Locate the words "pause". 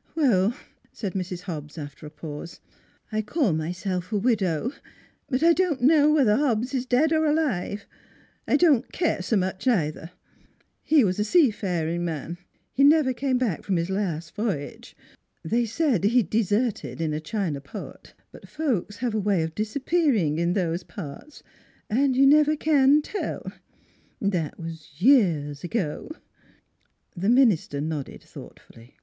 2.10-2.58